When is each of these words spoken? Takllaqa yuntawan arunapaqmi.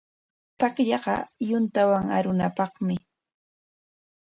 Takllaqa 0.59 1.15
yuntawan 1.49 2.05
arunapaqmi. 2.17 2.95